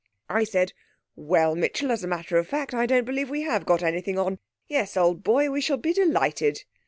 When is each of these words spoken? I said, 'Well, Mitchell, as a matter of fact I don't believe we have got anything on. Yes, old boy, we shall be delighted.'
I 0.31 0.45
said, 0.45 0.73
'Well, 1.15 1.53
Mitchell, 1.55 1.91
as 1.91 2.03
a 2.03 2.07
matter 2.07 2.39
of 2.39 2.47
fact 2.47 2.73
I 2.73 2.87
don't 2.87 3.05
believe 3.05 3.29
we 3.29 3.43
have 3.43 3.67
got 3.67 3.83
anything 3.83 4.17
on. 4.17 4.39
Yes, 4.67 4.97
old 4.97 5.21
boy, 5.23 5.51
we 5.51 5.61
shall 5.61 5.77
be 5.77 5.93
delighted.' 5.93 6.63